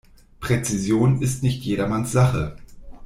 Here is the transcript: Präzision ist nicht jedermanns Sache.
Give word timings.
Präzision 0.39 1.21
ist 1.21 1.43
nicht 1.43 1.61
jedermanns 1.63 2.11
Sache. 2.11 2.57